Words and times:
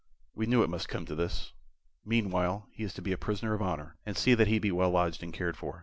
"We 0.33 0.47
knew 0.47 0.63
it 0.63 0.69
must 0.71 0.89
come 0.89 1.05
to 1.05 1.13
this. 1.13 1.53
Meanwhile 2.03 2.67
he 2.71 2.83
is 2.83 2.91
to 2.95 3.03
be 3.03 3.11
a 3.11 3.19
prisoner 3.19 3.53
of 3.53 3.61
honor, 3.61 3.97
and 4.03 4.17
see 4.17 4.33
that 4.33 4.47
he 4.47 4.57
be 4.57 4.71
well 4.71 4.89
lodged 4.89 5.21
and 5.21 5.31
cared 5.31 5.55
for. 5.55 5.79